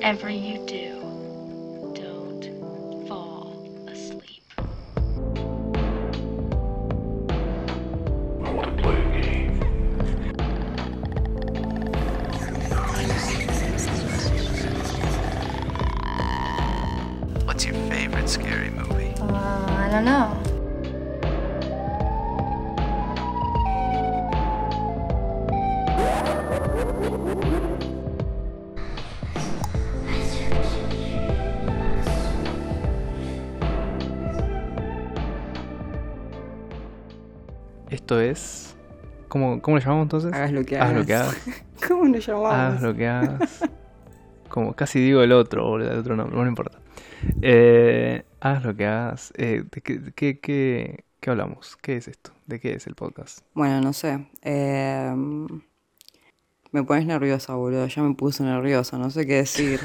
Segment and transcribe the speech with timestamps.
[0.00, 0.98] whatever you do,
[1.94, 3.52] don't fall
[3.86, 4.42] asleep.
[4.56, 4.62] I
[8.50, 9.60] want to play a game.
[17.44, 19.12] What's your favorite scary movie?
[19.20, 20.49] Uh, I don't know.
[38.10, 38.74] Esto es.
[39.28, 40.32] ¿Cómo, cómo lo llamamos entonces?
[40.32, 40.96] Hagas lo que Haz hagas.
[40.98, 41.36] lo que hagas.
[41.88, 42.52] ¿Cómo nos llamamos?
[42.52, 43.60] Haz lo que hagas.
[44.48, 46.80] Como casi digo el otro, boludo, el otro nombre, no importa.
[47.40, 49.32] Eh, haz lo que hagas.
[49.36, 51.76] Eh, ¿de qué, qué, qué- qué hablamos?
[51.76, 52.32] ¿Qué es esto?
[52.46, 53.42] ¿De qué es el podcast?
[53.54, 54.26] Bueno, no sé.
[54.42, 55.14] eh,
[56.72, 57.86] me pones nerviosa, boludo.
[57.86, 59.78] Ya me puse nerviosa, no sé qué decir.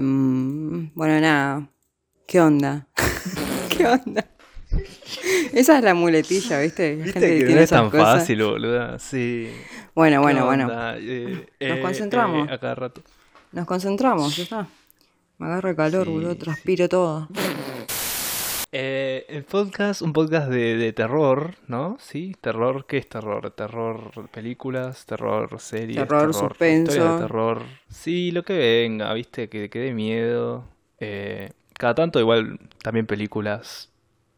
[0.00, 1.68] Mm, bueno, nada.
[2.26, 2.86] ¿Qué onda?
[3.76, 4.24] ¿Qué onda?
[5.52, 6.96] Esa es la muletilla, ¿viste?
[7.04, 8.20] Gente que no tiene es tan cosas.
[8.20, 8.98] fácil, boludo.
[8.98, 9.50] Sí.
[9.94, 10.68] Bueno, ¿Qué bueno, bueno.
[10.96, 12.48] Eh, Nos eh, concentramos.
[12.48, 13.02] eh, a cada rato.
[13.52, 14.66] Nos concentramos, ya está.
[15.38, 16.32] Me agarra calor, Sí, boludo.
[16.32, 16.38] sí.
[16.38, 17.28] Transpiro todo.
[18.76, 21.96] Eh, el podcast, un podcast de, de terror, ¿no?
[22.00, 23.52] Sí, terror, ¿qué es terror?
[23.52, 26.90] Terror, películas, terror, series, Terror, suspenso.
[26.90, 27.62] historias de terror.
[27.88, 30.64] Sí, lo que venga, viste, que, que dé miedo.
[30.98, 33.90] Eh, cada tanto igual también películas,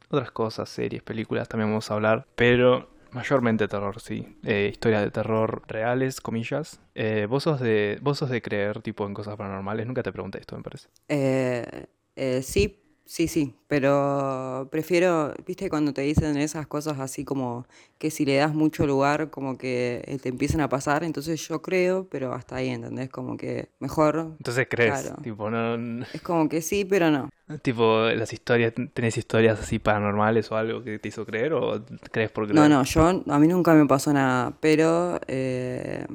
[0.08, 4.36] otras cosas, series, películas también vamos a hablar, pero mayormente terror, sí.
[4.44, 6.80] Eh, historias de terror reales, comillas.
[6.94, 10.38] Eh, vos sos de, vos sos de creer tipo en cosas paranormales, nunca te pregunté
[10.38, 10.88] esto, me parece.
[11.08, 17.66] Eh, eh, sí, sí, sí, pero prefiero, viste, cuando te dicen esas cosas así como
[17.98, 21.62] que si le das mucho lugar, como que eh, te empiezan a pasar, entonces yo
[21.62, 23.08] creo, pero hasta ahí, ¿entendés?
[23.10, 25.22] Como que mejor, Entonces crees, Claro.
[25.22, 26.04] tipo, no...
[26.12, 27.28] es como que sí, pero no.
[27.62, 32.30] Tipo, las historias, ¿tenés historias así paranormales o algo que te hizo creer o crees
[32.30, 32.56] por creer?
[32.56, 36.06] No, no, yo, a mí nunca me pasó nada, pero eh,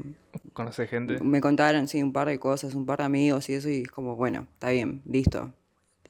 [0.53, 1.19] ¿Conoces gente?
[1.21, 3.87] me contaron, sí, un par de cosas, un par de amigos y eso, y es
[3.91, 5.53] como, bueno, está bien, listo.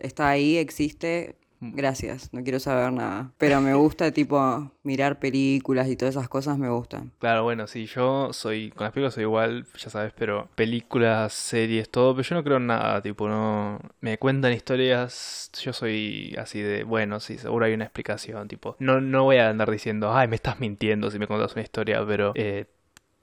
[0.02, 1.76] Está ahí, existe, Mm.
[1.76, 3.34] gracias, no quiero saber nada.
[3.38, 7.12] Pero me gusta, tipo, mirar películas y todas esas cosas me gustan.
[7.20, 11.90] Claro, bueno, sí, yo soy, con las películas soy igual, ya sabes, pero películas, series,
[11.90, 16.62] todo, pero yo no creo en nada, tipo, no, me cuentan historias, yo soy así
[16.62, 20.28] de, bueno, sí, seguro hay una explicación, tipo, no, no voy a andar diciendo, ay,
[20.28, 22.66] me estás mintiendo si me contas una historia, pero eh,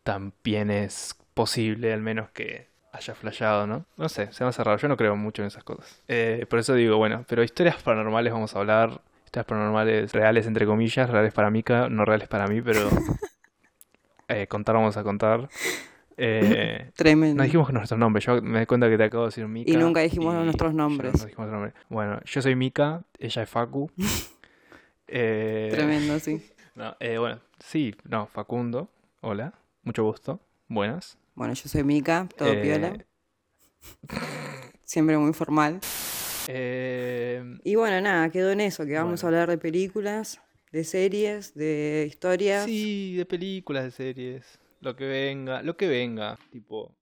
[0.04, 2.68] también es posible al menos que
[2.98, 3.86] haya flasheado, ¿no?
[3.96, 6.02] No sé, se me hace raro, yo no creo mucho en esas cosas.
[6.08, 10.66] Eh, por eso digo, bueno, pero historias paranormales vamos a hablar, historias paranormales reales entre
[10.66, 12.88] comillas, reales para Mika, no reales para mí, pero
[14.28, 15.48] eh, contar vamos a contar.
[16.16, 17.36] Eh, Tremendo.
[17.36, 19.70] no dijimos nuestros nombres, yo me doy cuenta que te acabo de decir Mika.
[19.70, 21.18] Y nunca dijimos y nuestros nombres.
[21.18, 21.74] no dijimos nombres.
[21.88, 23.90] Bueno, yo soy Mika, ella es Facu.
[25.10, 26.46] Eh, Tremendo, sí.
[26.74, 28.90] no, eh, bueno, sí, no, Facundo,
[29.22, 30.38] hola, mucho gusto,
[30.68, 31.16] buenas.
[31.38, 32.98] Bueno, yo soy Mika, todo Eh, piola,
[34.84, 35.78] siempre muy formal.
[36.48, 40.40] eh, Y bueno, nada, quedó en eso, que vamos a hablar de películas,
[40.72, 42.64] de series, de historias.
[42.64, 46.97] sí, de películas, de series, lo que venga, lo que venga, tipo...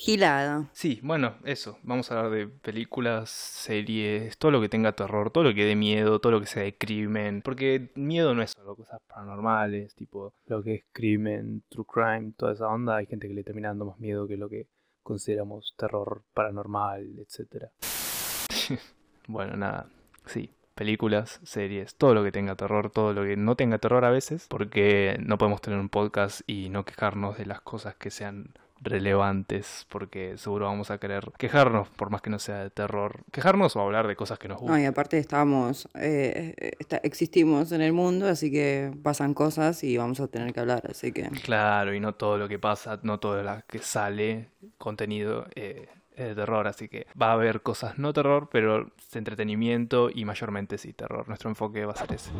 [0.00, 0.70] Gilada.
[0.74, 1.76] Sí, bueno, eso.
[1.82, 5.74] Vamos a hablar de películas, series, todo lo que tenga terror, todo lo que dé
[5.74, 7.42] miedo, todo lo que sea de crimen.
[7.42, 12.52] Porque miedo no es solo cosas paranormales, tipo lo que es crimen, true crime, toda
[12.52, 12.94] esa onda.
[12.94, 14.68] Hay gente que le termina dando más miedo que lo que
[15.02, 17.72] consideramos terror paranormal, etcétera.
[19.26, 19.90] bueno, nada.
[20.26, 24.10] Sí, películas, series, todo lo que tenga terror, todo lo que no tenga terror a
[24.10, 28.54] veces, porque no podemos tener un podcast y no quejarnos de las cosas que sean
[28.80, 33.74] relevantes, porque seguro vamos a querer quejarnos, por más que no sea de terror, quejarnos
[33.76, 34.82] o hablar de cosas que nos No, gustan.
[34.82, 40.20] y aparte estamos, eh, está- existimos en el mundo, así que pasan cosas y vamos
[40.20, 41.28] a tener que hablar, así que...
[41.42, 46.26] Claro, y no todo lo que pasa, no todo lo que sale, contenido eh, es
[46.28, 50.76] de terror, así que va a haber cosas no terror, pero de entretenimiento y mayormente
[50.78, 51.28] sí terror.
[51.28, 52.30] Nuestro enfoque va a ser ese.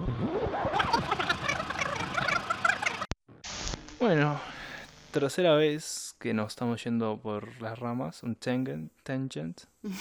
[4.00, 4.40] Bueno,
[5.10, 9.62] tercera vez que nos estamos yendo por las ramas, un tangent, tangent.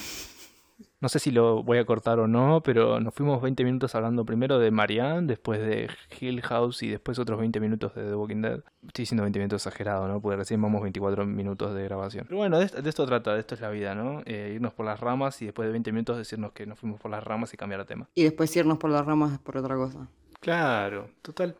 [1.00, 4.24] No sé si lo voy a cortar o no, pero nos fuimos 20 minutos hablando
[4.24, 5.88] primero de Marianne, después de
[6.20, 8.60] Hill House y después otros 20 minutos de The Walking Dead.
[8.86, 10.20] Estoy diciendo 20 minutos exagerado, ¿no?
[10.20, 12.24] Porque recién vamos 24 minutos de grabación.
[12.28, 14.22] Pero bueno, de, esto- trata, de esto es la vida, ¿no?
[14.24, 17.10] Eh, irnos por las ramas y después de 20 minutos decirnos que nos fuimos por
[17.12, 18.08] las ramas y cambiar de tema.
[18.14, 20.08] Y después irnos por las ramas por otra cosa.
[20.40, 21.56] Claro, total.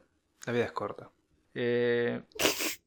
[0.46, 1.10] La vida es corta.
[1.54, 2.22] Eh,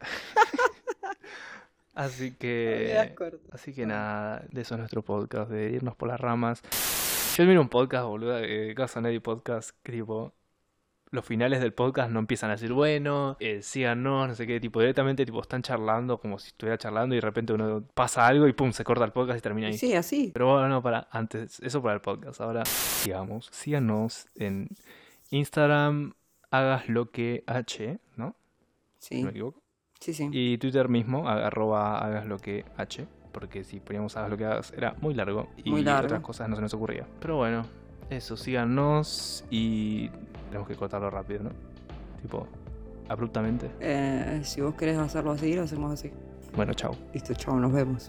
[1.94, 3.14] Así que.
[3.50, 6.62] Así que nada, de eso es nuestro podcast, de irnos por las ramas.
[7.36, 10.32] Yo miro un podcast, boludo, de Casa Nadie Podcast, que tipo.
[11.10, 14.80] Los finales del podcast no empiezan a decir, bueno, eh, síganos, no sé qué, tipo,
[14.80, 18.54] directamente tipo están charlando como si estuviera charlando y de repente uno pasa algo y
[18.54, 19.76] pum, se corta el podcast y termina ahí.
[19.76, 20.30] sí, así.
[20.32, 22.40] Pero bueno, no, para, antes, eso para el podcast.
[22.40, 24.70] Ahora, sigamos, síganos en
[25.28, 26.14] Instagram,
[26.50, 28.34] hagas lo que H, ¿no?
[29.02, 29.62] Si Sí, no me equivoco.
[29.98, 30.28] sí, sí.
[30.32, 34.72] Y Twitter mismo, arroba hagas lo que H, porque si poníamos hagas lo que hagas
[34.76, 36.04] era muy largo y Muy largo.
[36.06, 37.04] otras cosas no se nos ocurría.
[37.18, 37.64] Pero bueno,
[38.10, 40.08] eso, síganos y
[40.46, 41.50] tenemos que cortarlo rápido, ¿no?
[42.20, 42.46] Tipo,
[43.08, 43.70] abruptamente.
[43.80, 46.12] Eh, si vos querés hacerlo así, lo hacemos así.
[46.54, 46.94] Bueno, chao.
[47.12, 48.08] Listo, chao, nos vemos.